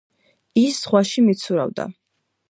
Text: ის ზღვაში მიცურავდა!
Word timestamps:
ის 0.61 0.71
ზღვაში 0.85 1.23
მიცურავდა! 1.27 1.85